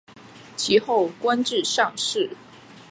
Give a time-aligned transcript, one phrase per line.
[0.57, 2.35] 其后官至上士。